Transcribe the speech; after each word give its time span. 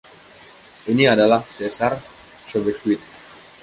Ini 0.91 1.05
adalah 1.15 1.41
Sesar 1.55 1.93
Cobequid. 2.49 2.97